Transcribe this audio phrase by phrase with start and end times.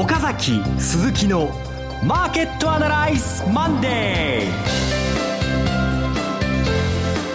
[0.00, 1.50] 岡崎鈴木の
[2.02, 4.48] マーケットアナライズマンデー。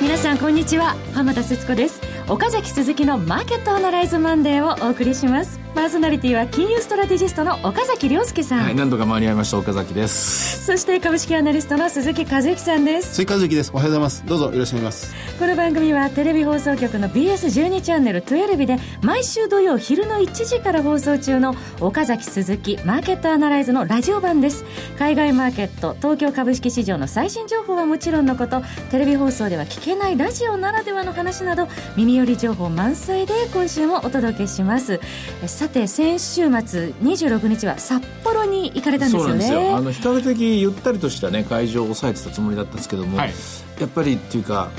[0.02, 0.96] 皆さんこんにちは。
[1.14, 2.02] 浜田節子です。
[2.28, 8.64] 岡崎鈴木のマーケットアナライズマンデーをお送りしますパーソナリティは金融ストラテジストの岡崎良介さん。
[8.64, 10.66] はい、何度か間に合いました岡崎です。
[10.66, 13.16] そして株式アナリストの鈴木一之さんです。
[13.16, 13.72] 鈴木一之です。
[13.74, 14.26] おはようございます。
[14.26, 15.14] どうぞよろしくお願いします。
[15.38, 24.64] この番組はテレビ放送局の BS12 チャンネル12で毎週土曜昼の1時から放送中の岡崎鈴木マーケットアナライズのラジオ版です。
[24.98, 28.62] 海外マーケット、東京株式市場の最新情報はもちろんのこと、
[28.92, 35.00] テレビ放送では聞けないラジオならではの話など、耳寄り情報満載で今週もお届けします。
[35.48, 39.28] さて、先週週末26日は札幌に行かれたんですよね。
[39.28, 39.78] そうなんですよ。
[39.78, 43.34] あの比較的ゆったりとしたね会場を抑えてたつもりだったんですけども、はい、
[43.80, 44.70] やっぱりっていうか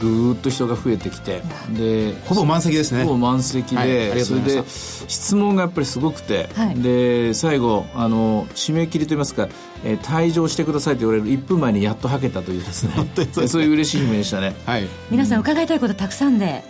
[0.00, 3.04] ぐーっと人が増えてきてでほぼ満席ですね。
[3.04, 9.48] ほぼ満席で、はい、それで質問がやっぱりすごくて、はい、で最後あの締め切りといいますか、
[9.84, 12.92] えー、退場してくださいと言われる1分前にやっとはけたというですね
[13.48, 16.64] そういう嬉しい悲鳴でしたね、はい、皆さん伺いたいことたくさんで、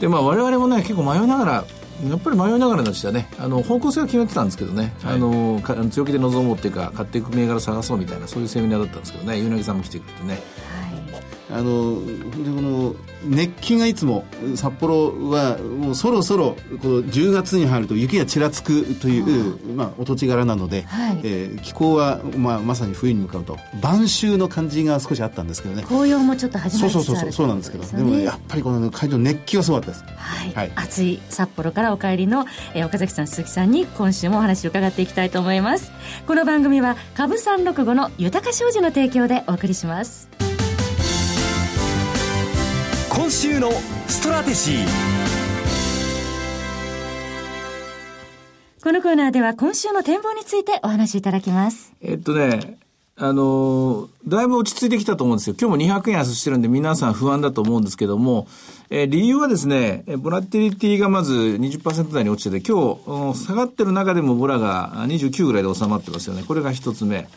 [0.00, 1.64] でまあ我々もね結構迷いながら
[2.08, 5.60] やっぱり迷いながらでしたねあの方向性は決めてたんですけどね、はい、あの
[5.90, 10.38] 強気で臨もうっていうか買っていく銘柄探そうみたいなそういうセミナーだったんですけどね柳さんも来てくれてね。
[11.52, 12.94] あのでこの
[13.24, 25.82] 熱気がいつも札幌はもうそろそろこの10月に入ると雪がちらつくという、まあ、お土地柄なので、はい、えー、気候は、まあ、まさに冬に向かうと晩秋の感じが少しあったんですけどね。
[25.82, 27.84] 紅葉もちょっと始まりつつあるそうそうそうなんですけど。
[27.84, 35.90] でもやっぱりこの会場熱気がすごかったです、はい、はい、暑い札幌からお帰りの、えー、岡崎さん鈴木さんに今週もお話を伺っていきたいと思います。
[36.26, 40.49] この番組は株三六五の豊か商事の提供でお送りします
[43.12, 43.72] 今週の
[44.06, 44.86] ストラテジー
[48.84, 51.92] このコーナーでは今週の展望についてお話しいただきます。
[52.00, 52.78] えっとね、
[53.16, 55.56] あのだいぶ落ち着いてきたと思うんですよ。
[55.60, 58.46] 今日も200円安してるんで皆さん不安だと思うんですけども、
[58.90, 62.94] えー、理由はですね、ボラティリティがまず20%台に落ちてて、今
[63.34, 66.44] 日下がってる中でもボラが29ぐらいで収まってますよね。
[66.46, 67.28] これが一つ目。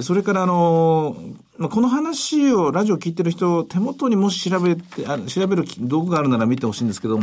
[0.00, 1.16] それからあの
[1.58, 7.20] まあ、この話をラジオ聞いてる人、手元にもし調べて、あ調べる道具があるなら見てほしいんですけど、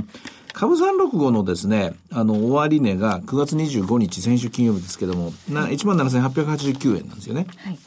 [0.53, 7.47] 株365のですね、あの、終値が9月25日、先週金曜日ですけども、な、17,889円なんですよね。
[7.57, 7.79] はい。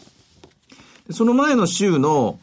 [1.11, 2.39] その前の週の、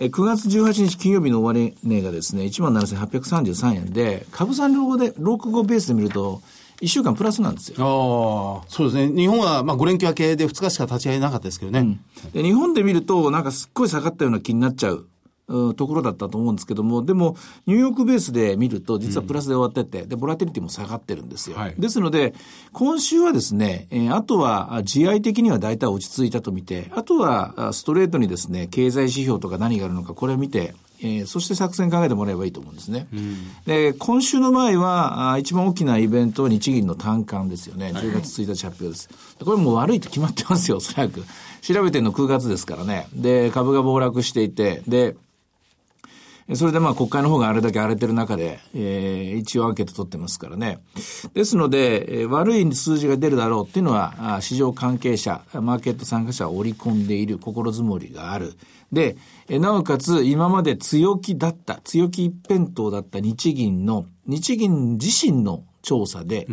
[0.00, 6.42] え9月18日金曜日の終値がですね、17,833円で、株365で、65ベースで見ると、
[6.80, 7.76] 1週間プラスなんですよ。
[7.78, 9.14] ああ、そうですね。
[9.14, 12.00] 日本は、まあ、5連休明けで2日しか立ち会えなかったですけどね、うん、
[12.32, 12.42] で。
[12.42, 15.06] 日本で見ると、なんかすっごい下がったような気になっちゃう。
[15.46, 17.36] ところだったと思うんですけども、でも、
[17.66, 21.58] ニューヨークベースで見ると、実はプラスで終わってて、うん、で、ボラティリティも下がってるんですよ。
[21.58, 22.34] はい、ですので、
[22.72, 30.74] 今週はですね、えー、あとは、自愛的には大体落ち着いたと見て、あとは、ストレートにですね、経済指標とか何があるのか、これを見て、
[31.04, 33.06] えー、そして作戦考えてもらえばいいと思うんですね。
[33.12, 37.92] うん、で、今週の前は、あ一番大きなイベントは日銀の単管ですよね。
[37.94, 39.10] 10月1日発表です。
[39.44, 41.22] これもう悪いと決まってますよ、おそらく。
[41.60, 43.06] 調べてるの9月ですからね。
[43.14, 45.14] で、株が暴落していて、で、
[46.54, 50.78] それでまあ国会の方があれだけ荒れてる中で、えー、一応アンケート取ってますからね。
[51.32, 58.54] ですので、えー、悪い数字が出るだろうっていうのは、市場関係者、マーケット参加者を織り込んでいる心づもりがある。
[58.94, 59.16] で、
[59.50, 66.48] なおかつ今まで強気だった、強気一辺倒だった日銀の、日銀自身の調査で、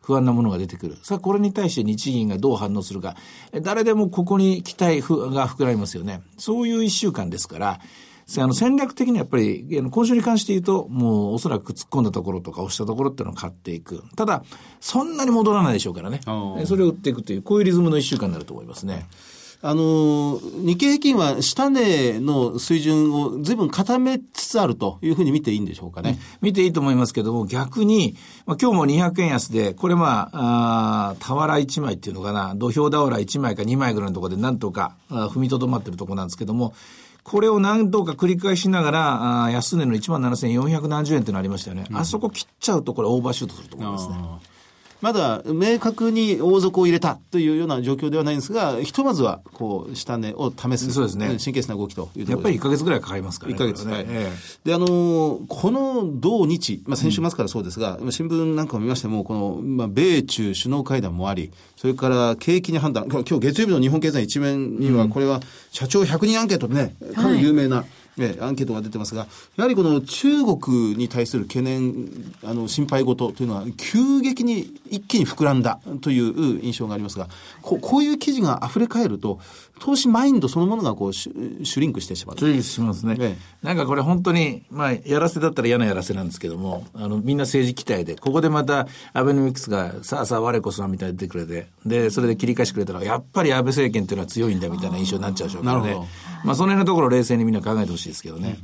[0.00, 0.96] 不安なものが出てくる。
[1.02, 3.16] さあ、これに対して日銀がどう反応するか。
[3.62, 6.22] 誰でもここに期待が膨らみますよね。
[6.38, 7.80] そういう一週間ですから、
[8.38, 14.04] あの戦略的にやっぱり、今週に関して言うと、もうおそらく突っ込んだところとか押したところっていうのを買っていく。
[14.14, 14.44] ただ、
[14.80, 16.20] そんなに戻らないでしょうからね。
[16.66, 19.08] それを売っていくという、こういうリズムの一週間になると思いますね。
[19.62, 26.18] あの、日経平均は下値の水準を随分固めつつあるというふうに見ていいんでしょうかね。
[26.40, 28.16] 見ていいと思いますけども、逆に、
[28.46, 36.72] まあ、今日も200円安で、これまあ、あ俵1枚っていうのかな、土俵俵1枚か2枚ぐらいのところでなんとか踏みとどまってるところなんですけども、
[37.22, 44.14] これを何度か繰り返しながら、あ安値の1万7400何十円ってのありましたよね、うん、あそこ切っちゃうと、これ、オーバーシュートすると思いますね。
[45.00, 53.58] まだ明確に大底を入れたというような状況ではないんですが、ひとまずはこう下値を試す、そうですね、神経質な動きというやっぱり1か月ぐらいかかりますからね。
[53.58, 53.66] 1か。
[53.66, 54.06] 月、ね、はい、
[54.64, 67.86] で、あのこの同日、まあ、先週末からそうですが、うん、新聞なんかを見ましても、この、まあ、米中首脳会談もあり、それから景気に判断、今日月曜日の日本経済一面には、これは社長100人アンケートでね、かなり有名な、はい
[68.20, 69.26] えアンケートが出てますが、
[69.56, 72.06] やはりこの中国に対する懸念、
[72.44, 77.28] あの、心配事というのは、急激に一気に膨らんだという印象がありますが、
[77.62, 79.40] ここういう記事が溢れ返ると、
[79.80, 82.38] 投資マインドそのものがこうシュシュリンクしてしまう。
[82.38, 83.16] シュリンクしますね。
[83.18, 95.96] ええ、なんかこれ本当に、まあ、やらせだったら嫌なやらせなんですけども、あの、みんな政治期待で、ここでまた、アベノミクスが、さあさあ我こそはみたいに出てくれて、で、それで切り返してくれたら、やっぱり安倍政権っていうのは強いんだみたいな印象になっちゃうでしょうからね。
[96.44, 98.58] まあ、その辺のところ冷静にみんな考えてほしいですけどね。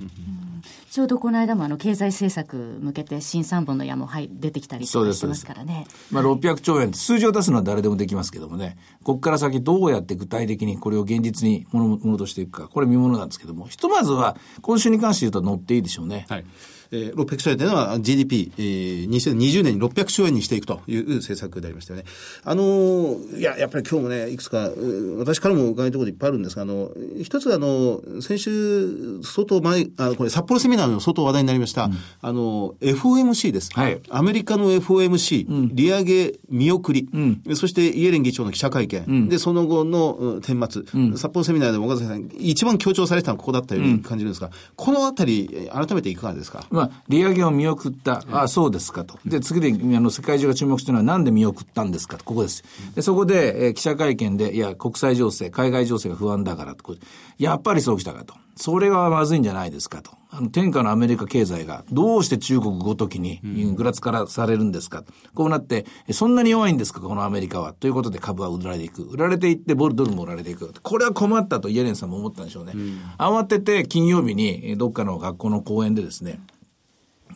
[0.90, 5.86] ちょうどこの間もあの経済政策向けて新三本の矢もはい出てきたりしてますからね。
[6.10, 16.26] まあ600兆円、数字を出すのは誰でもできますけどもね、ここから先どうやって具体的にこれを現実にものものとしていくか、これ見ものなんですけども、ひとまずは今週に関して言うと乗っていいでしょうね。
[16.28, 16.44] はい。
[16.90, 22.06] えー、600兆円というのは GDP、えー、2020年に600兆円にしていくという政策でありましたよね。
[22.44, 24.70] あのー、いや、やっぱり今日もね、いくつか、
[25.18, 26.90] 私からも伺いたいこといっぱいあるんですが、あの、
[27.22, 33.70] 一つあの、先週、相当前、あこれ札幌セミナーの相当話題になりました、うん、あの、FOMC です。
[33.72, 34.00] はい。
[34.08, 46.66] アメリカの FOMC、うん、利上げ見送り、うん、そしてイエレン議長の記者会見、うん、で、その後の顛末、うん、札幌セミナーでも岡崎さん、一番強調されてたのはここだったように感じるんですが、このあたり、改めていかがですか？
[46.76, 48.22] まあ、利上げを見送った。
[48.30, 49.18] ああ、そうですかと。
[49.24, 52.24] で、次で、あの、世界中が注目してるのはなんで見送ったんですかと。
[52.24, 52.62] ここです。
[52.94, 56.94] で、そこで、えー、記者会見で、いや、国際情勢、海外情勢が不安だからと。
[57.38, 58.34] やっぱりそうきたかと。
[58.56, 60.12] それはまずいんじゃないですかと。
[60.30, 63.40] あの、天下のアメリカ経済がどうして中国ごときに
[63.74, 67.74] ぐらつからされるんですか、こうなって、そんなに弱いんですかこのアメリカは。
[67.74, 69.02] ということで株は売られていく。
[69.04, 70.72] 売られていって、ボルドルも売られていく。
[70.82, 72.72] これは困ったとイエレンさんも思ったんでしょうね。
[72.74, 76.40] うん、慌てて金曜日にどっかの学校の講演でですね、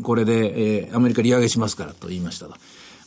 [0.02, 2.54] これで、えー、アメリカ利上げしますからと言いましたと。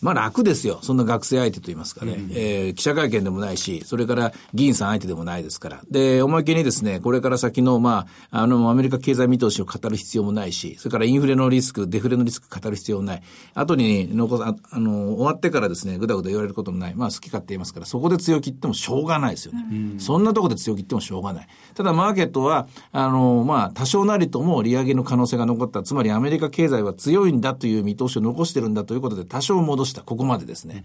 [0.04, 0.80] まあ楽ですよ。
[0.82, 2.14] そんな学生相手と言いますかね。
[2.14, 5.82] うん、えー、記者会見でもないし、それから議員さん相手でもないですから。
[5.90, 13.24] で、おまけにですね、これから先の、まあ、あの、アメリカ経済見通しを語る必要もないし、それからインフレのリスク、デフレのリスク語る必要もない。
[13.54, 16.96] 後に残す、ああの、終わってからですね、ぐだぐだ言われることもない。
[16.96, 19.66] まあ好き勝手言いますから、そこで強気言ってもしょうがないですよね。
[19.72, 21.48] うん、そんなとこで強気言ってもしょうがない。
[21.76, 25.84] ただマーケットは、あの、まあ、多少なりとも利上げの可能性が残った。
[25.84, 30.02] つまりアメリカ経済は強いんだという見通しを残してるんだということで、多少戻した。
[30.02, 30.84] ここまでですね。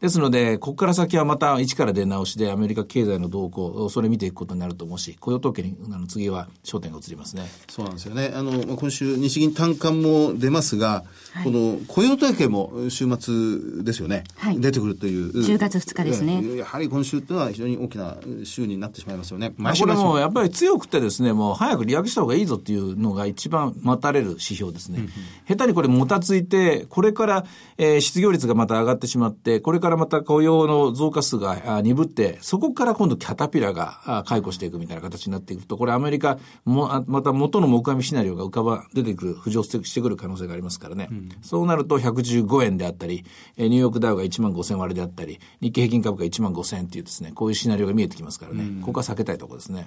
[0.00, 0.06] ね。
[0.06, 7.46] ですので、ここから先はまた一から出直しでアメリカ経済の動向、それ見ていくことになると思うし、雇用統計にあの次は焦点が移りますね。
[7.68, 8.32] そうなんですよね。
[8.34, 14.24] あの、今週日銀短観も出ますが、はい、この雇用統計も週末ですよね。
[14.36, 15.30] はい、出てくるという。
[15.32, 16.56] 10月2日ですね。
[16.56, 19.52] やはり今週っていうのは非常に大きな週になってしまいますよね。
[19.56, 25.08] 毎週これもやっぱり強くてですね、もう早く利上げした方がいいぞっていうのが一番待たれる指標ですね。
[25.46, 27.44] 下手にこれもたついて、これから、
[27.78, 41.08] えー、失業率がまた上がってしまって、これからまた雇用の増加数が鈍って、そこから今度キャタピラが解雇していくみたいな形になっていくと、これアメリカも、また元の木阿弥シナリオが浮かば、出てくる、浮上してくる可能性がありますからね。
[41.10, 43.24] うん、そうなると115円であったり、
[43.56, 48.64] ニューヨークダウが1万5000割であったり、日経平均株価1万5000円っていうですね、こういうシナリオが見えてきますからね。
[48.64, 49.86] うん、ここは避けたいところですね。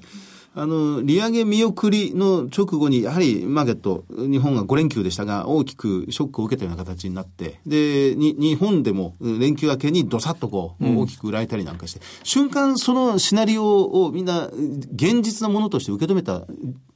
[0.56, 16.45] あの、利上げ見送りの直後に、やはりマーケット、日本が5連休でしたが、大きくショックを受けたような形になって、で、に日本でも連休明けにどさっとこう、大きく売られたりなんかして、瞬間そのシナリオをみんな現実のものとして受け止めた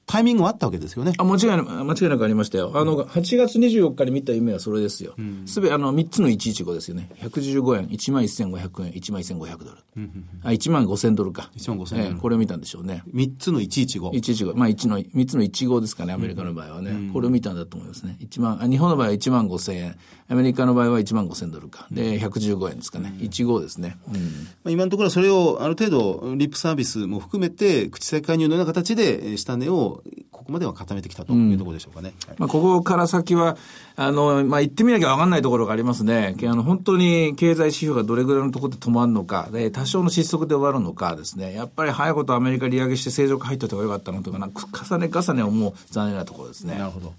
[0.07, 1.11] タイミングはあったわけですよね。
[1.17, 2.71] あ、間違いなく、間違いなくありましたよ。
[2.73, 5.15] あの、8月24日に見た夢はそれですよ。
[5.45, 7.09] す、べ、て、あの、3つの115ですよね。
[7.21, 9.77] 115円、1万1500円、1万1500ドル。
[9.97, 11.51] うん、あ、1万5000ドルか。
[11.57, 13.03] 1万5000円、えー、これを見たんでしょうね。
[13.13, 14.11] 3つの115。
[14.11, 14.55] 115。
[14.55, 16.91] まあ、1の、3つの15ですかね、アメリカの場合はね。
[16.91, 18.17] うん、これを見たんだと思いますね。
[18.21, 19.97] 1万、あ日本の場合は1万5000円。
[20.29, 21.87] アメリカの場合は1万5000ドルか。
[21.91, 23.13] で、115円ですかね。
[23.19, 23.97] うん、15ですね。
[24.07, 24.19] うん、ま
[24.65, 29.96] あ、今のところそれをある程度、リップサービスも含めて、口先介入のような形で、下値を、
[30.31, 32.13] ここまでは固めてきたというところでしょうかね。
[32.27, 33.57] うん、まあ、ここから先は、
[33.95, 36.35] あの、まあ、言ってみなきゃ分かんないところがありますね。
[36.41, 41.53] あの、本当に経済指標がどれぐらいのところで止まるのか、で、多少の失速で終わるのかですね。
[41.53, 46.77] やっぱり早いことアメリカ利上げして正常化入ってた方がよかったのとか、な重ね重ね思う残念なところですね。
[46.77, 47.13] なるほど。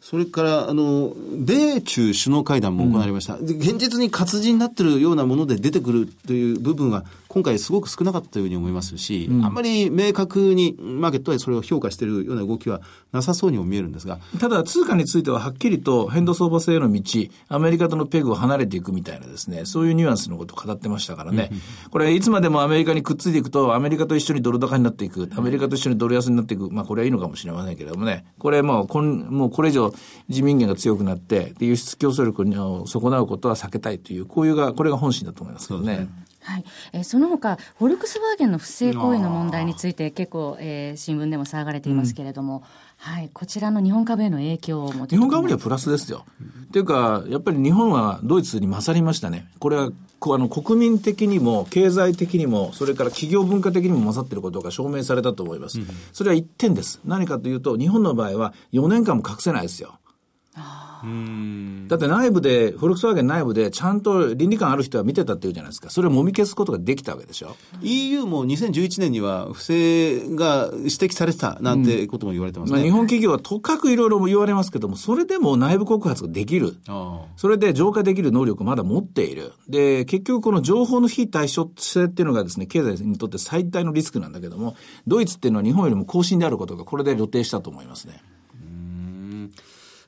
[0.00, 3.36] それから、あの、米中首脳会談も行われました。
[3.36, 12.80] うん、現実に活字になってるようなもので出てくるという部分は、今回すごく少なかったというに思いますし、うん、あんまり明確にマーケットでそれを評価しているような動きは
[13.12, 14.18] なさそうにも見えるんですが。
[14.40, 17.02] ただ、通貨についてははっきりと変動相場制への道、
[17.48, 21.50] アメリカとのペグを離れていくみたいなですね、そういうニュアンスのことを語ってましたからね。
[21.90, 29.92] これ、いつまでもアメリカにくっついていくと、アメリカと一緒にドル高になっていく、アメリカと一緒にドル安になっていく、まあ、これはいいのかもしれませんけれどもね、これもう、こんもうこれ以上
[30.28, 36.08] 自民権が強くなって、輸出競争力を損なうことは避けたいという、こういうが、これが本心だと思いますけどね。
[36.48, 36.64] はい、
[36.94, 42.64] えー、その他フォルクスワーゲンの不正行為の問題について結構、えー、新聞でも騒がれていますけれども、
[43.06, 46.24] うん、はい、こちらの日本株への影響を日本株にはプラスですよ。
[46.68, 49.46] っていうか、やっぱり日本はドイツに勝りましたね。
[49.58, 49.90] これは
[50.20, 55.78] あの国民的にも経済的にも、それから企業文化的にも勝っていることが証明されたと思います。
[56.12, 57.00] それは一点です。
[57.04, 59.98] 何かというと、日本の場合は4年間も隠せないですよ。
[61.88, 65.90] だって内部で、フォルクスワーゲン内部でちゃんと倫理観ある人は見てたっていうじゃないですか。
[65.90, 67.56] それをもみ消すことができたわけでしょ。
[67.82, 72.78] EU も2011年には不正が指摘されてたなんてことも言われてますね。
[72.78, 76.76] まあ、日本企業はとかくいろいろ言われますけども、それでも内部告発ができる。
[77.36, 79.52] それで浄化できる能力をまだ持っている。
[79.68, 84.76] で、結局この情報の非対称性っていうのがですね、経済にとって最大のリスクなんだけども、
[85.06, 88.22] ドイツっていうのは日本よりも更新であることがこれで露呈したと思いますね。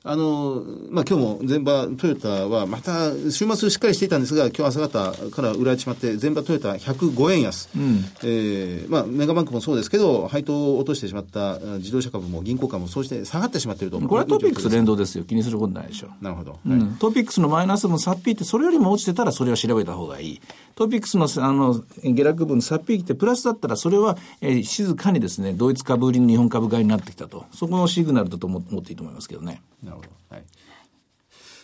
[0.02, 7.69] あの、まあ、今日も全場トヨタはまた週末しっかりしていたんですが、今日朝方から売られてしまって、全場トヨタ105円安。
[7.76, 14.00] うん、えー、まあ、メガバンクもそうですけど、配当を落としてしまった自動車株も銀行株もそうして下がってしまっていると。
[14.00, 15.25] これはトピックス連動ですよ。
[15.25, 16.09] 気にすることないでしょ。
[16.23, 16.59] なるほど。
[16.66, 20.40] うん、トピックスのマイナス分サッピーってそれよりも落ちてたらそれは調べた方がいい。
[20.76, 27.45] トピックスのあの下落分サッピーってプラスだったらそれは、えー、静かにですね、ドイツ株売りの日本株買いになってきたと。
[27.52, 29.61] そこのシグナルだと思っていいと思いますけどね。
[29.90, 30.09] なるほど。
[30.30, 30.44] はい。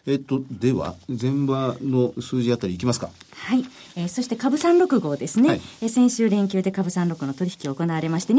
[0.06, 3.11] えっと、では、前場の数字あたりいきますか。
[3.33, 3.64] はい。
[3.97, 5.49] えー、そして株365ですね。
[5.49, 8.38] はい、えー、先週連休で株365の取引行われまして、25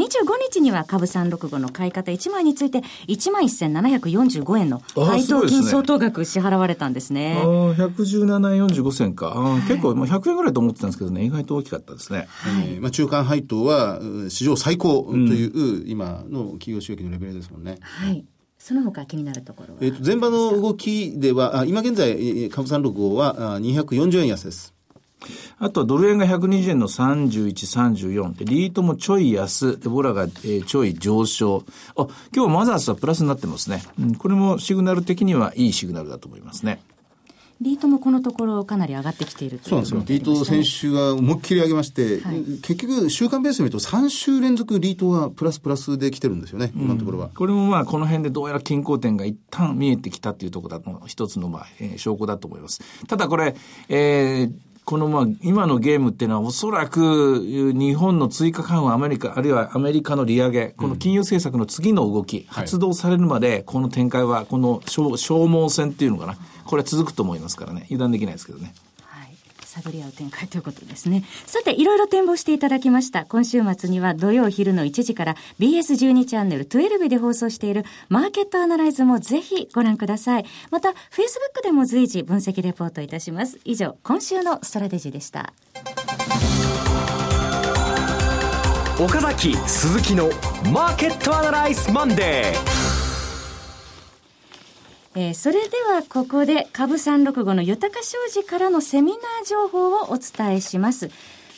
[0.50, 2.78] 日には株365の買い方1枚について、
[3.08, 7.38] 11,745円の配当金相当額支払われたんですね。
[7.42, 9.32] あ、ね、あ、117円45銭か。
[9.36, 12.28] あ、はい、結構、まあ、100円ぐらいと思ってたんですけどね、意外と大きかったですね。
[12.28, 12.66] はい。
[12.66, 17.76] えー、まあ、中間配当は、史上最高という、うん、今の企業収益のレベルですもんね。
[17.82, 18.24] はい。
[18.68, 19.80] その他気になるところは？
[19.80, 24.74] えっ、と、前場の動きでは、あ今現在、株三六号は240円安です。
[25.58, 27.48] あとはドル円が120円の31、
[27.94, 31.64] 34で、リートもちょい安、で、ボラが、えー、ちょい上昇。
[31.96, 33.82] あ、今日マザーズはプラスになってますね。
[33.98, 36.82] うん、これもシグナル的にはいいシグナルだと思いますね。
[37.60, 40.02] リートもこのところかなり上がってきているというそうなんですよ。
[40.06, 47.30] リート先週は思いっきり上げまして、はい、結局週間ベースで見ると3週連続リートはプラスプラスで来てるんですよね、今のところは。
[47.34, 52.80] これもまあこの辺でどうやら均衡点が一旦見えてきたっていうところだと、一つのまあ、えー、証拠だと思います。
[53.08, 53.56] ただこれ、
[53.88, 54.52] えー、
[54.88, 66.38] このまあ、今のゲームっていうのはおそらく日本の追加緩和、アメリカ、あるいはアメリカの利上げ、この金融政策の次の動き、発動されるまで、この展開は、この消耗戦っていうのかな、
[66.68, 68.74] これは続くと思いますからね、油断できないですけどね。
[69.68, 71.24] 探り合う展開ということですね。
[71.46, 73.24] さて、いろいろ展望していただきました。
[73.24, 80.44] 今週末には土曜昼の1時から BS12 チャンネル12で放送しているマーケットアナライズもぜひご覧ください。
[80.70, 83.58] また、Facebook でも随時分析レポートいたします。
[83.64, 85.52] 以上、今週のストラテジーでした。
[89.00, 90.28] 岡崎鈴木の
[90.72, 92.87] マーケットアナライズマンデー
[95.20, 101.10] えー、それではここで株365の豊か商事からのセミナー情報をお伝えします。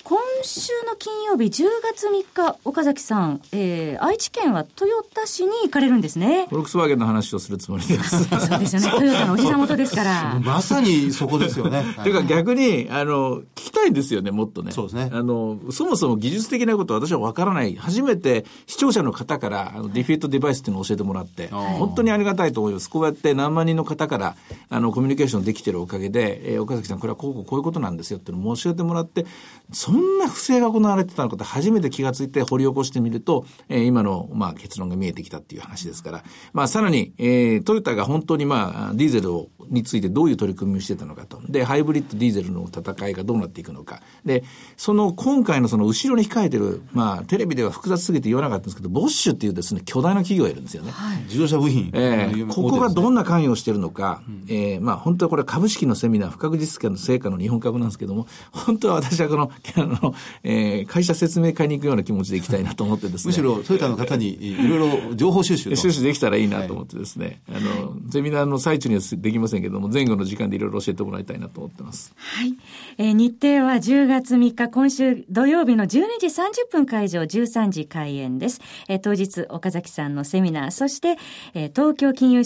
[0.02, 6.47] 今週の金曜日10月3日、岡崎さん、えー、愛知県は豊田市に行かれるんですね。
[6.49, 8.25] フォルクスワーゲンの話をするつもりです。
[8.40, 8.90] そうですよね。
[8.90, 10.40] トヨタのお膝元ですから。
[10.45, 11.85] まさにそこですよね。
[12.02, 14.73] というか逆に、あの、聞きたいんですよね、もっとね。
[14.73, 15.11] そうですね。
[15.12, 17.76] あの、そもそも技術的なことは私はわからない。
[17.76, 22.88] 初めて視聴者の方から、あの、ディフィートデバイスっていうのを教えてもらって、本当にありがたいと思います。
[22.88, 24.37] こうやって何万人の方から、
[24.71, 29.26] あの、コミュニケーションできてるおかげで、えー、岡崎さん、これはこうこうこういうことなんですよっていうのを教えてもらって、
[29.73, 41.40] そんな不正が行われてたのかって初めて気がついて掘り起こしてみると、えー、今の、まあ、結論が見えてきたっていう話ですから、まあ、さらに、えー、トヨタが本当に、まあ、ディーゼルをについてどういう取り組みをしてたのかと。
[41.49, 44.02] で、ハイブリッドディーゼルの戦いがどうなっていくのか。
[44.25, 44.42] で、
[44.76, 50.90] その今回のその後ろに控えてる、まあ、テレビでは複雑すぎて言わなかったんですけど、ボッシュっていうですね、巨大な企業がいるんですよね。
[50.90, 51.90] はい、自動車部品。
[51.92, 59.50] えー、ここがどんな関与をしてるのか、うん、えー、まあ、本当はこれ株式のセミナー、不確実化の成果の日本株なんですけども、本当は私はこの、
[59.82, 63.30] あの、えー、会社説明会に行くような気持ちで行きたいなと思ってですね。
[63.30, 72.14] むしろトヨタの方にいろいろ情報収集収集できたらいいなと思ってですね、はい、あの、セミナーの最中にはできませんけども、前後の時間でいろいろ教えてもらいたいなと思ってます。
[72.16, 72.54] はい。
[72.99, 78.60] えー、日程は10月3日、今週土曜日の12時30分会場、13時開演です。
[78.88, 81.16] えー、当日、岡崎さんのセミナー、そして、
[81.54, 82.44] えー、東京金融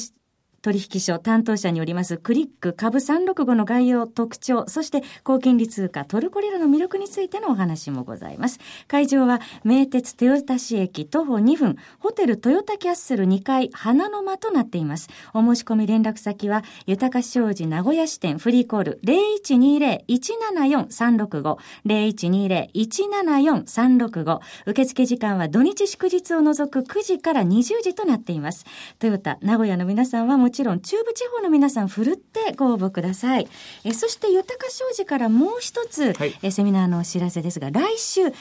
[0.64, 8.58] 取引所担当者によりますクリック株365の概要、特徴、そして高金利通貨トルコリラの魅力についてのお話もございます。
[8.88, 15.10] 会場は名鉄豊田市駅徒歩2分、ホテルトヨタキャッスル2階花の間となっています。
[15.34, 24.40] お申し込み連絡先は、豊か商事名古屋支店フリーコール0120-174-365、0120-174-365。
[24.64, 28.64] 受付時間は土日祝日を除く9時から20時となっています。
[28.98, 33.48] トヨタ、名古屋の皆さんはもちろん中部地方の皆さんふるってご応募ください。
[33.84, 38.32] えそして豊か商事からもう一つ、はい、えセミナーのお知らせですが、来週10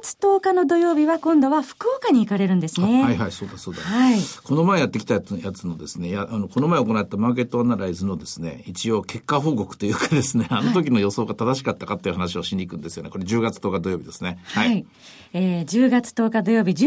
[0.00, 3.04] 月10日の土曜日は今度は福岡に行かれるんですね。
[3.04, 3.82] はいはい、そうだそうだ。
[3.82, 4.18] はい。
[4.42, 13.10] この前やってきたやつのですね、やあのこの前行ったマーケットアナライズのですね、一応結果報告というかですね、あの時の予想が正しかったかっていう話をしに行くんですよね。
[13.10, 14.38] これ10月10日土曜日ですね。
[14.44, 14.68] はい。
[14.68, 14.86] はい、
[15.34, 16.86] えー、10月10日土曜日12時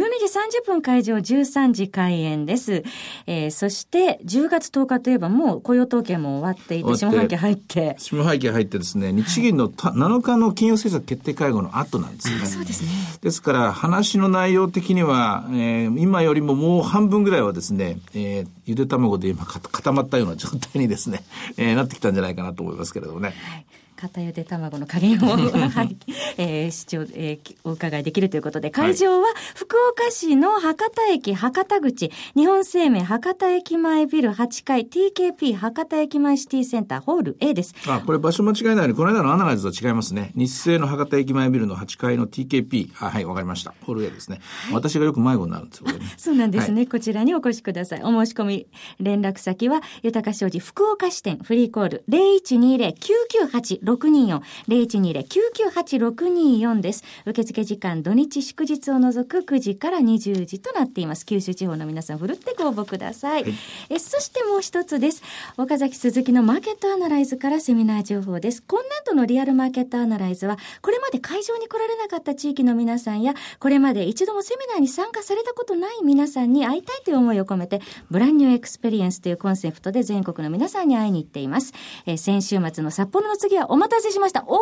[0.62, 2.84] 30分会場13時開演です。
[3.26, 7.96] えー、そして10月10日といえばもう雇用統計も終わっていて、下半期入って。
[7.98, 12.46] 下半期入ってですね、日銀の7日の金融政策決定会合の後なんですよね。
[12.46, 12.90] そうですね。
[13.22, 21.24] ですから話の内容的には、えー、今よりももう半分ぐらいはですね、えー、ゆで卵で今固まったような状態にですね、
[21.58, 23.28] えー、なってきたんじゃないかなと思いますけれどもね。
[23.28, 23.66] はい
[23.98, 25.26] 片ゆで卵の加減を、
[25.70, 25.98] はい、
[26.38, 37.74] えー、視聴、えー、お伺いできるということで、会場は福岡市の博多駅博多口、日本生命博多駅前ビル8階 TKP 博多駅前シティセンターホール A です。
[37.88, 40.32] あ、これ場所間違いないように、この間のアナライズと違いますね。
[40.36, 43.74] 日清の博多駅前ビルの8階の TKP、あはい、わかりました。
[43.82, 44.40] ホール A ですね。
[44.72, 48.04] 私がよく迷子になるんですよ、ね、 そうなんですね、はい、こちらにお越しください。
[48.04, 48.68] お申し込み、
[49.00, 57.04] 連絡先は、豊か商事福岡支店フリーコール0120-998 624、0120-998-624です。
[57.26, 61.26] 受付時間、土日祝日を除く9時から20時となっています。
[61.26, 63.44] 九州地方の皆さん、ふるってご応募ください。
[63.44, 63.54] はい、
[63.90, 65.24] えそしてもう一つです。
[65.58, 68.64] 岡崎鈴木のマーケットアナライズからセミナー情報です。
[68.68, 81.74] 今年度のリアルマーケットアナライズは、これまで会場に来られなかった地域の皆さんや、これまで一度もセミナーに参加されたことない皆さんに会いたいという思いを込めて、 Brand New Experience というコンセプトで全国の皆さんに会いに行っています。
[82.06, 84.44] えー、先週末の札幌の次はお待たせししました。
[84.48, 84.58] 大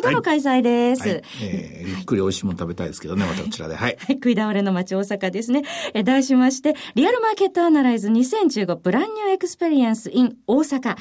[0.00, 1.02] 阪での開催です。
[1.02, 3.76] はいはい、えー、ゆっくり美味しいもの食べたいですけどね、またこちらで。
[3.76, 3.98] はい。
[4.08, 5.62] 食い倒れの街大阪ですね。
[5.92, 10.80] えー、題しまして、リアルマーケットアナライズ2015ブランニューエクスペリエンス in 大阪。
[10.80, 10.96] 10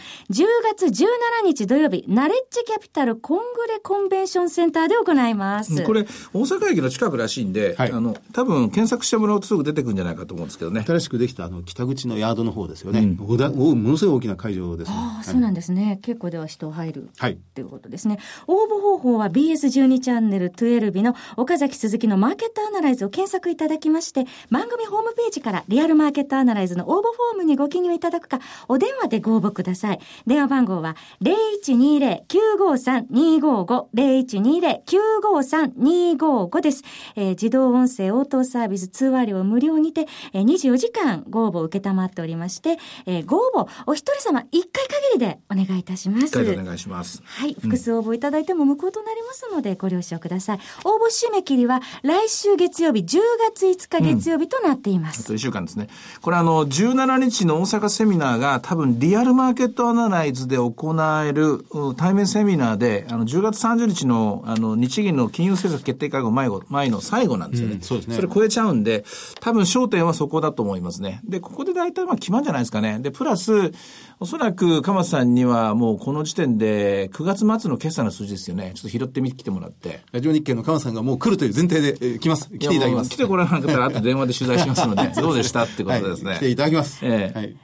[0.77, 1.07] 月17
[1.45, 5.83] 日土曜日、ナレッジキャピタルコングレコンベンションセンターで行います。
[5.83, 10.83] これ、大阪駅の近くらしいんで、はい、あの、多分検索してもらうとすぐ出てくるんじゃないかと思うんですけどね。
[10.85, 12.99] 新しくできたあの北口のヤードの方ですよね。
[12.99, 15.99] うん、ものすごい大きな会場です、ね、ああ、そうなんですね。
[16.01, 17.09] 結構では人入る。
[17.17, 17.37] はい。
[17.53, 18.19] ということですね。
[18.47, 29.99] 応募方法は BS12 チャンネル12日の岡崎鈴木のマーケットアナライズを検索いただきまして、番組ホームページからリアルマーケットアナライズの応募フォームにご記入いただくか、お電話でご応募ください。
[30.25, 36.83] 電話番号は0120-953-255、0120-953-255です。
[37.15, 44.69] えー、自動音声応答サービス通話料無料にて、えー、24時間ご応募を受けたまっておりまして、えー、ご応募お一人様1回限
[45.13, 46.27] りでお願いいたします。
[46.27, 47.21] 1回でお願いします。
[47.23, 47.42] はい。
[47.59, 50.59] 複数応募いただいても無効となりますのでご了承ください。
[50.85, 53.19] 応募締め切りは来週月曜日、10
[53.51, 55.21] 月5日月曜日となっています。
[55.21, 55.87] あと1週間ですね。
[56.21, 61.65] これあの、17日の大阪セミナーが多分リアルマーケットアナライズで行える
[61.97, 67.75] 対面セミナーで、あの、10月30日のあの、日銀の金融政策決定会合前前の最後なんですよね。
[67.75, 68.15] うん、そうですね。
[68.15, 69.03] それ超えちゃうんで、
[69.39, 71.21] 多分焦点はそこだと思いますね。
[71.23, 72.99] で、ここで大体まあ決まるんじゃないですかね。
[72.99, 73.71] で、プラス、
[74.19, 78.71] おそらく、鎌田さんにはもうこの時点で9月末の決算の数字ですよね。
[78.75, 80.01] ちょっと拾ってみてきてもらって。
[80.11, 82.49] ラジオ日経の鎌田さんがもう来るという前提で、えー、来ます。
[82.49, 83.09] 来ていただきます。
[83.09, 86.37] 来てこらなかったら、あと電話で取材しますので、 どうでしたってことですね、はい。
[86.37, 86.99] 来ていただきます。
[87.03, 87.55] ええー、はい。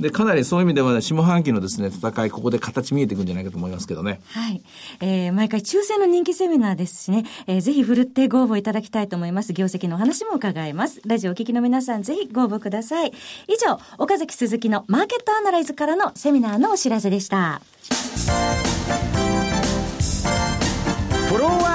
[0.00, 4.20] で、かなりそういう意味では、下半期のですね、戦い、ここで形見えていくんじゃないかと思いますけどね。
[4.26, 4.62] はい。
[5.00, 9.52] えー、毎回抽選の人気セミナーですしね、えー、ぜひ振るってご応募いただきたいと思います。
[9.52, 11.00] 業績の話も伺います。
[11.06, 13.12] ラジオお聞きの皆さん、ぜひご応募ください。
[13.46, 17.60] 以上、岡崎鈴木のマーケットアナライズからのセミナーのお知知らせでした。
[21.28, 21.67] フ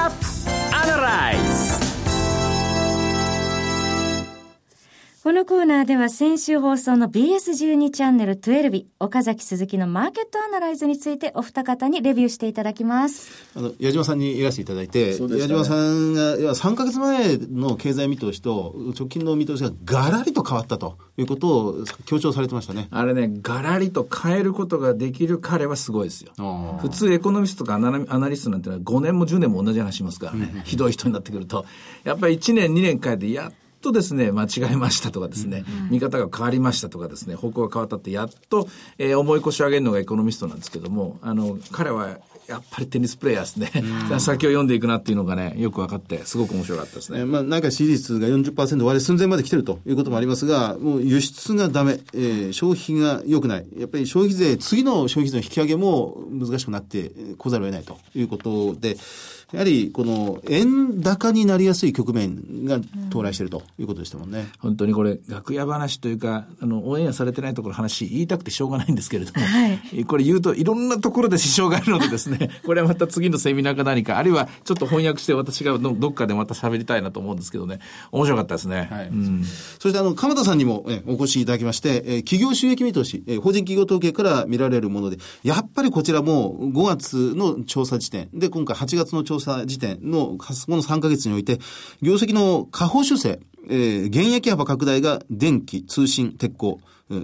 [5.23, 13.31] このコーナーでは先週放送の BS12 チャンネル12日、岡崎鈴木のマーケットアナライズについてお二方にレビューしていただきます。
[13.55, 22.89] あの、矢島さんにいらしていただいて、ね、矢島さんが、いや、3ヶ月前の経済見通しと直近の見通しがガラリと変わったということを強調されてましたね。
[22.91, 26.33] あれね、ガラリと変えることができる彼はすごいですよ。
[26.81, 30.63] 普通エコノミストとかアナリストなんてのは5年も10年も同じ話しますからね。
[30.65, 31.63] ひどい人になってくると。
[32.03, 38.67] やっぱり1年2年変えて、やっとですね、間違えましたとかですね、見方が変わりましたとかですね、方向が変わったって、やっと、
[38.97, 42.17] えー、重い腰を上げるのがエコノミストなんですけども、あの、彼は
[42.47, 43.71] やっぱりテニスプレーヤーですね。
[44.19, 47.19] 先を読んでいくなっていうのがね、よく分かって、すごく面白かったですね。
[47.19, 53.65] えー、まあ、なんか支持率が40%割れ寸前まで来てるということもありますが、もう輸出がダメ、えー、消費が良くない。
[53.77, 58.97] やっぱり消費税、次の消費税の引き上げも難しくなってこざるを得ないということで、
[59.53, 62.77] やはりこの円高になりやすい局面が
[63.09, 64.47] 到来しているということでしたもんね。
[64.59, 77.79] 本当にこれ、楽屋話というか、あの、オンエアされてないところ話言いたくてしょうがないんですけれども、はい、これ言うといろんなところで支障があるのでですね、 これはまた次のセミナーか何か、あるいはちょっと翻訳して私がどっかでまた喋りたいなと思うんですけどね、
[78.11, 78.87] 面白かったですね。
[78.91, 79.07] はい。
[79.09, 79.43] うん、
[79.77, 91.59] そしてあの、鎌田さんにも、ね、お越しいただきまして、え企業収益見通し、え法人企業統計から見られるもので、やっぱりこちらも5月の調査時点で、今回8月の調査時点のこの3ヶ月において、
[92.01, 96.79] 業績の下方修正、えー、現役幅拡大が電気、通信、鉄鋼、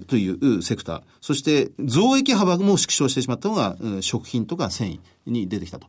[0.07, 1.01] というセクター。
[1.21, 5.87] そして増益幅も縮小してしまったのが、食品とか繊維に出てきたと。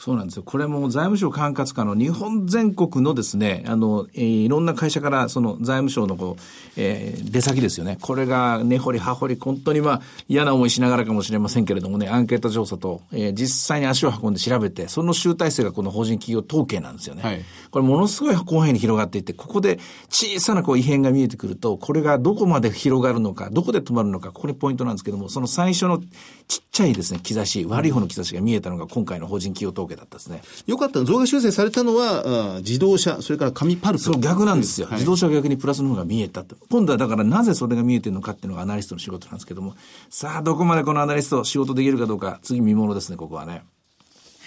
[0.00, 0.44] そうなんですよ。
[0.44, 6.42] これも財務省管轄下の日本全国のですね、あの、えー、いろんな会社からその財務省のこう、
[6.76, 7.98] えー、出先ですよね。
[8.00, 17.22] これが根掘り葉掘り、本当にまあ嫌な思いしながらかもしれませんけれどもね、アンケート調査と、えー、実際に足を運んで調べて、その集大成がこの法人企業統計なんですよね。
[17.24, 19.80] はい、これものすごい広範囲に広がっていって、ここで
[20.10, 26.00] 小さなこう異変が見えてくると、これがどこまで広がるのか、どこで止まるのか、ここにポイントなんですけども、その最初の
[26.48, 30.42] ちっちゃいですね、兆し、悪い方の兆しが見えたのが今回の法人企業統計だったですね。
[30.66, 34.04] よかった増額修正されたのは、自動車、それから紙パルプ。
[34.04, 34.86] そう、逆なんですよ。
[34.86, 36.56] はい、自動車は逆にプラスの方が見えたと。
[36.70, 39.74] 今度はだからなぜそれが見えてるのかっていうのがアナリストの仕事なんですけども、
[40.08, 43.62] さあ、どこまでこのアナリスト仕事できるかどうか、次見ものですね、ここはね。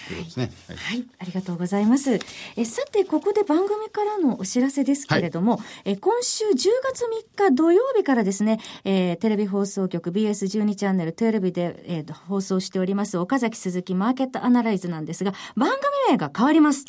[0.08, 2.18] ということですね、はい、はい、ありがとうございます。
[2.56, 7.04] えさて、ここで番組からのお知らせですけれども、はい、え今週10月
[7.38, 16.84] 3日土曜日からですね、えー、テレビ放送局 BS12 チャンネルテレビで、えー、放送しております岡崎鈴木マーケットアナライズなんですが、番組名が変わります。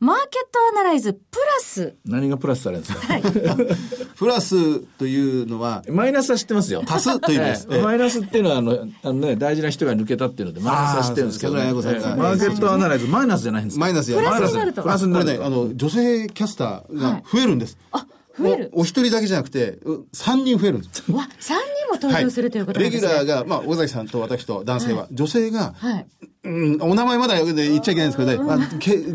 [0.00, 1.96] マーケットアナライズプラス。
[2.04, 3.22] 何がプラスされるんですか、はい、
[4.16, 6.82] プラスというのは、マイナスは知ってますよ。
[6.86, 7.66] 足すという意味です。
[7.68, 14.26] マイナスっていうのは、あの、あのね、大事な人が抜けたっていうので、マイナスは知ってるんですけど、ね、マーケットアナライズ、マイナスじゃないんですマイナスじゃない。
[14.26, 14.82] プラスになると。
[14.82, 15.32] プラスになると。
[15.32, 17.76] これね、あの、女性キャスターが増えるんです。
[17.90, 18.06] はい、あ
[18.38, 18.70] 増える？
[18.74, 19.78] お一人だけじゃなくて、
[20.12, 21.10] 三人増えるんです。
[21.10, 26.06] わ、三人も登場するということですね、レギュラーが、まあ、尾崎さんと私と男性は、はい、女性が、はい、
[26.44, 28.56] うん、お名前まだ言っちゃいけないんですけどね、まあ、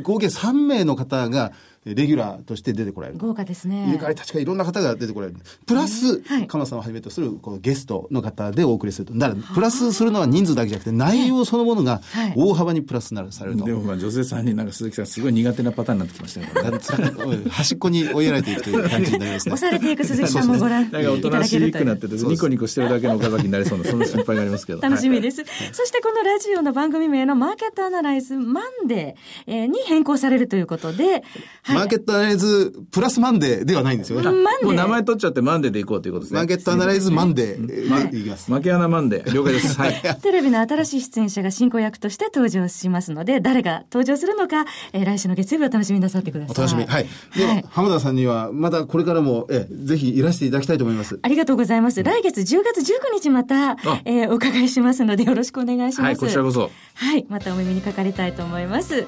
[0.02, 1.52] 合計3名の方が、
[1.84, 3.20] レギュラーとして出てこられる。
[3.20, 3.90] 豪華ですね。
[3.92, 5.40] ゆかり確かいろんな方が出てこられる。
[5.66, 9.18] プラス、はい、さんをはじめとするこのゲストの方でお送りすると。
[9.18, 12.02] だから、プラスするのは人数だけじゃなくて、内容そのものが
[12.36, 13.66] 大幅にプラスなるされると。
[13.66, 16.50] でもまあ女性さんになんか鈴木さんすごい苦手なパターンになってきましたね。
[17.50, 19.54] 端っこに追いやられていくという感じになりますね。
[19.54, 24.82] 押されていく鈴木さんもご覧いただけるなんかおとなしくなってて、ニコニコしてるだけの岡崎になりそうな、そんな心配がありますけど。
[24.82, 25.44] 楽しみです。
[25.72, 31.24] そしてこのラジオの番組名のマーケットアナライズマンデーに変更されるということで、
[31.74, 34.30] マーケットアナライズプラスマンデーではないんですよね。
[34.64, 36.40] もう名前取っちゃってマンデーでいこうということですね。
[36.40, 37.66] マーケットアナライズマンデー
[38.12, 38.52] でいきます。
[38.52, 39.34] 負け穴マンデー。
[39.34, 39.78] 了解です。
[39.78, 40.02] はい。
[40.22, 46.56] テレビの新しい出演者が進行役として登場しますので、誰が登場するのか、えー、来週の月曜日を楽しみなさってください。
[46.56, 46.86] お楽しみ。
[46.86, 47.08] はい。
[47.36, 51.20] では、はい、浜田さんには、またこれからも、えぜひいらしていただきたいと思います。
[51.22, 52.04] ありがとうございます。
[52.04, 56.08] 来月10月19日また、えー、お伺いしますので、よろしくお願いします。
[56.08, 56.70] はい、こちらこそ。
[56.96, 59.08] はい、またお耳にかかりたいと思います。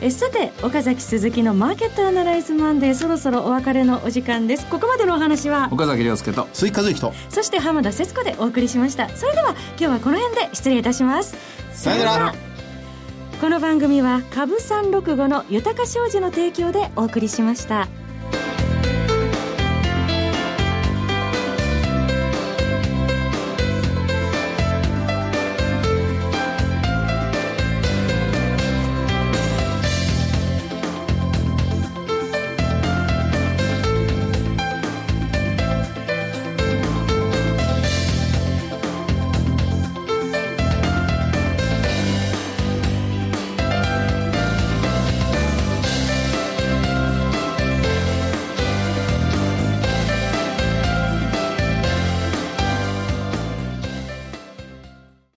[0.00, 4.66] えさて、岡崎鈴木のマーケットアナライズマンデー、そろそろお別れのお時間です。
[4.66, 9.08] ここまでのお話は岡崎亮介と鈴木和之とそして浜田節子でお送りしました。
[9.08, 11.36] それでは今日はこの辺で失礼いたします。
[11.72, 12.34] さよなら。
[13.40, 17.88] この番組は株三六五の豊か商事の提供でお送りしました。